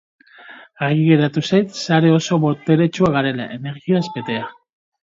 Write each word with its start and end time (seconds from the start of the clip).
Argi 0.87 1.03
geratu 1.09 1.43
zait 1.49 1.77
sare 1.83 2.11
oso 2.17 2.41
boteretsua 2.47 3.13
garela, 3.19 3.51
energiaz 3.61 4.07
betea. 4.19 4.53